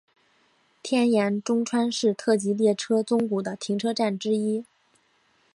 [0.81, 4.65] 天盐中川是特急列车宗谷的停车站之一。